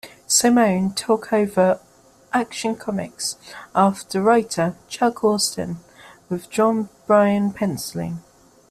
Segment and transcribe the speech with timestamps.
[0.25, 1.79] Simone took over
[2.33, 3.35] "Action Comics"
[3.75, 5.77] after writer Chuck Austen,
[6.27, 8.23] with John Byrne penciling.